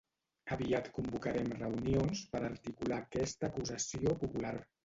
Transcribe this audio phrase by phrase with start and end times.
[0.53, 4.57] Aviat convocarem reunions per articular aquesta acusació popular.